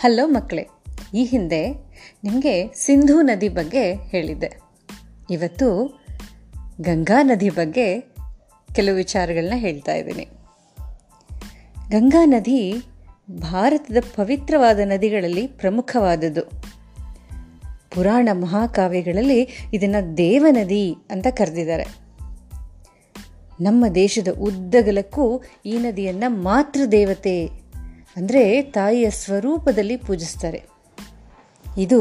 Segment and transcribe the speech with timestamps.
[0.00, 0.68] Hello ಮಕ್ಕಳೇ,
[1.14, 1.70] ಈ ಹಿಂದೆ
[2.24, 4.60] ನಿಮಗೆ ಸಿಂಧೂ ನದಿ ಬಗ್ಗೆ ಹೇಳಿದ್ದೆ.
[5.30, 5.86] ಇವತ್ತು
[6.80, 8.00] ಗಂಗಾ ನದಿ ಬಗ್ಗೆ
[8.74, 10.28] ಕೆಲವು ವಿಚಾರಗಳನ್ನ ಹೇಳ್ತಾ ಇದ್ದೀನಿ.
[11.88, 12.82] ಗಂಗಾ ನದಿ
[13.30, 16.42] ಭಾರತದ ಪವಿತ್ರವಾದ ನದಿಗಳಲ್ಲಿ ಪ್ರಮುಖವಾದದ್ದು.
[17.90, 21.84] ಪುರಾಣ ಮಹಾಕಾವ್ಯಗಳಲ್ಲಿ ಇದನ್ನು ದೇವನದಿ ಅಂತ ಕರೆದಿದ್ದಾರೆ.
[23.60, 27.69] ನಮ್ಮ ದೇಶದ ಉದ್ದಗಲಕ್ಕೂ ಈ ನದಿಯನ್ನು ಮಾತೃ ದೇವತೆ
[28.16, 30.60] ಅಂದರೆ ತಾಯಿಯ ಸ್ವರೂಪದಲ್ಲಿ ಪೂಜಿಸ್ತಾರೆ.
[31.78, 32.00] ಇದು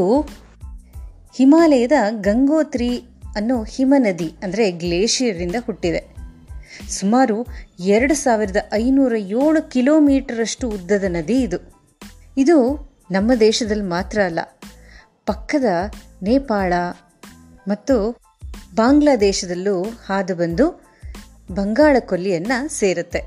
[1.36, 2.92] ಹಿಮಾಲಯದ ಗಂಗೋತ್ರಿ
[3.36, 6.02] ಅನ್ನೋ ಹಿಮನದಿ ಅಂದರೆ ಗ್ಲೇಷಿಯರಿಂದ ಹುಟ್ಟಿದೆ.
[6.90, 7.38] ಸುಮಾರು
[7.80, 11.60] ಎರಡು ಸಾವಿರದ ಐನೂರ ಏಳು ಕಿಲೋಮೀಟರಷ್ಟು ಉದ್ದದ ನದಿ ಇದು.
[12.38, 12.58] ಇದು
[13.12, 14.40] ನಮ್ಮ ದೇಶದಲ್ಲಿ ಮಾತ್ರ ಅಲ್ಲ,
[15.26, 15.70] ಪಕ್ಕದ
[16.24, 16.74] ನೇಪಾಳ
[17.68, 17.96] ಮತ್ತು
[18.76, 20.66] ಬಾಂಗ್ಲಾದೇಶದಲ್ಲೂ ಹಾದು ಬಂದು
[21.52, 23.22] ಬಂಗಾಳ ಕೊಲ್ಲಿಯನ್ನು ಸೇರುತ್ತೆ.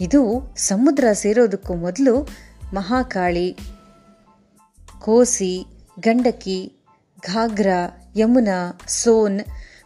[0.00, 2.28] ಇದು ಸಮುದ್ರ ಸೇರೋದಕ್ಕೂ ಮೊದಲು
[2.74, 3.56] ಮಹಾಕಾಳಿ,
[5.00, 5.66] ಕೋಸಿ,
[5.98, 6.72] ಗಂಡಕಿ
[7.20, 9.40] ಘಾಗ್ರಾ ಯಮುನಾ, ಸೋನ್,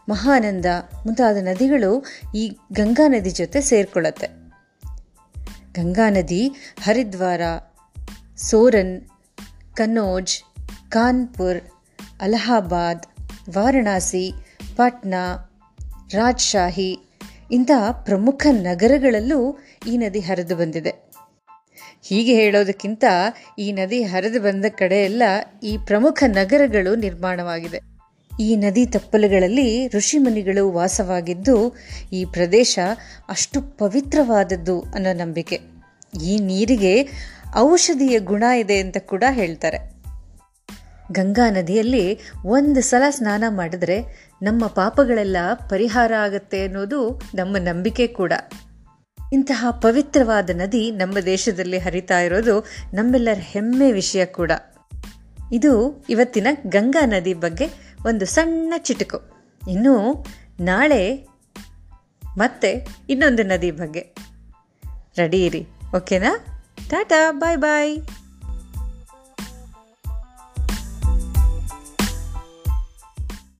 [0.09, 0.65] ಮಹಾನಂದ
[1.05, 4.27] ಮುಂತಾದ ನದಿಗಳು ಈ ಗಂಗಾ ನದಿ ಜೊತೆ ಸೇರ್ಕೊಳ್ಳುತ್ತೆ.
[5.73, 6.47] ಗಂಗಾ ನದಿ,
[6.83, 7.41] ಹರಿದ್ವಾರ,
[8.37, 9.01] ಸೋರನ್
[9.73, 10.33] ಕನ್ನೋಜ್
[10.91, 11.63] ಕಾನ್ಪುರ್,
[12.21, 13.05] ಅಲಹಾಬಾದ್,
[13.55, 14.31] ವಾರಣಾಸಿ,
[14.75, 15.51] ಪಾಟ್ನಾ,
[16.11, 17.04] ರಾಜ್ಶಾಹಿ
[17.51, 19.57] ಇಂತಹ ಪ್ರಮುಖ ನಗರಗಳಲ್ಲೂ
[19.87, 21.11] ಈ ನದಿ ಹರಿದು ಬಂದಿದೆ.
[22.03, 23.05] ಹೀಗೆ ಹೇಳೋದಕ್ಕಿಂತ
[23.59, 25.23] ಈ ನದಿ ಹರಿದು ಬಂದ ಕಡೆಯೆಲ್ಲ
[25.63, 27.79] ಈ ಪ್ರಮುಖ ನಗರಗಳು ನಿರ್ಮಾಣವಾಗಿದೆ.
[28.39, 31.75] ಈ ನದಿ ತಪ್ಪಲುಗಳಲ್ಲಿ ಋಷಿಮುನಿಗಳು ವಾಸವಾಗಿದ್ದು
[32.13, 32.79] ಈ ಪ್ರದೇಶ
[33.29, 35.59] ಅಷ್ಟು ಪವಿತ್ರವಾದದ್ದು ಅನ್ನೋ ನಂಬಿಕೆ.
[36.23, 37.09] ಈ ನೀರಿಗೆ
[37.57, 39.94] ಔಷಧೀಯ ಗುಣ ಇದೆ ಅಂತ ಕೂಡ ಹೇಳ್ತಾರೆ.
[41.11, 45.37] ಗಂಗಾ ನದಿಯಲ್ಲಿ ಒಂದು ಸಲ ಸ್ನಾನ ಮಾಡಿದ್ರೆ ನಮ್ಮ ಪಾಪಗಳೆಲ್ಲ
[45.69, 48.33] ಪರಿಹಾರ ಆಗತ್ತೆ ಅನ್ನೋದು ನಮ್ಮ ನಂಬಿಕೆ ಕೂಡ.
[49.33, 54.51] ಇಂತಹ ಪವಿತ್ರವಾದ ನದಿ ನಮ್ಮ ದೇಶದಲ್ಲಿ ಹರಿತಾ ಇರೋದು ನಮ್ಮೆಲ್ಲರ ಹೆಮ್ಮೆ ವಿಷಯ ಕೂಡ.
[55.53, 57.67] ಇದು ಇವತ್ತಿನ ಗಂಗಾ ನದಿ ಬಗ್ಗೆ
[58.05, 59.21] ಒಂದು ಸಣ್ಣ ಚಿಟುಕು.
[59.69, 60.25] ಇನ್ನು
[60.59, 61.27] ನಾಳೆ
[62.37, 64.15] ಮತ್ತೆ ಇನ್ನೊಂದು ನದಿ ಬಗ್ಗೆ.
[65.17, 66.45] ರೆಡಿ ಇರಿ, ಓಕೆನಾ?
[66.89, 67.97] ಟಾಟಾ, ಬಾಯ್ ಬಾಯ್.